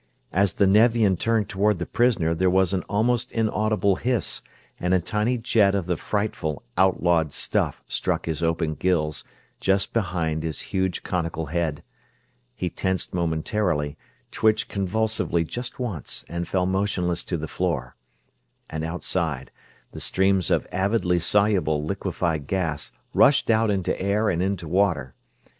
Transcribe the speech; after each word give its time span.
As 0.33 0.53
the 0.53 0.65
Nevian 0.65 1.15
turned 1.15 1.47
toward 1.47 1.77
the 1.77 1.85
prisoner 1.85 2.33
there 2.33 2.49
was 2.49 2.73
an 2.73 2.81
almost 2.89 3.31
inaudible 3.31 3.97
hiss 3.97 4.41
and 4.79 4.95
a 4.95 4.99
tiny 4.99 5.37
jet 5.37 5.75
of 5.75 5.85
the 5.85 5.95
frightful, 5.95 6.63
outlawed 6.75 7.31
stuff 7.31 7.83
struck 7.87 8.25
his 8.25 8.41
open 8.41 8.73
gills, 8.73 9.23
just 9.59 9.93
below 9.93 10.39
his 10.41 10.61
huge, 10.61 11.03
conical 11.03 11.45
head. 11.51 11.83
He 12.55 12.67
tensed 12.67 13.13
momentarily, 13.13 13.95
twitched 14.31 14.69
convulsively 14.69 15.43
just 15.43 15.77
once, 15.77 16.25
and 16.27 16.47
fell 16.47 16.65
motionless 16.65 17.23
to 17.25 17.37
the 17.37 17.47
floor. 17.47 17.95
And 18.71 18.83
outside, 18.83 19.51
the 19.91 19.99
streams 19.99 20.49
of 20.49 20.65
avidly 20.71 21.19
soluble 21.19 21.83
liquefied 21.85 22.47
gas 22.47 22.91
rushed 23.13 23.51
out 23.51 23.69
into 23.69 24.01
air 24.01 24.31
and 24.31 24.41
into 24.41 24.67
water. 24.67 25.13